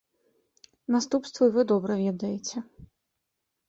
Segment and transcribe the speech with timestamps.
[0.95, 2.57] Наступствы вы добра ведаеце.